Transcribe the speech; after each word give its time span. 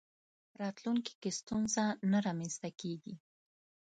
راتلونکي 0.61 1.13
کې 1.21 1.31
ستونزه 1.39 1.83
نه 2.11 2.19
رامنځته 2.25 2.69
کېږي. 2.81 3.15